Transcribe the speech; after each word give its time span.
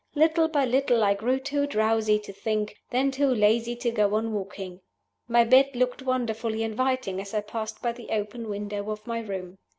Little 0.15 0.47
by 0.47 0.65
little 0.65 1.03
I 1.03 1.13
grew 1.13 1.37
too 1.39 1.67
drowsy 1.67 2.17
to 2.21 2.33
think 2.33 2.75
then 2.89 3.11
too 3.11 3.27
lazy 3.27 3.75
to 3.75 3.91
go 3.91 4.15
on 4.15 4.33
walking. 4.33 4.79
My 5.27 5.43
bed 5.43 5.75
looked 5.75 6.01
wonderfully 6.01 6.63
inviting 6.63 7.21
as 7.21 7.35
I 7.35 7.41
passed 7.41 7.83
by 7.83 7.91
the 7.91 8.09
open 8.09 8.49
window 8.49 8.89
of 8.89 9.05
my 9.05 9.19
room. 9.19 9.59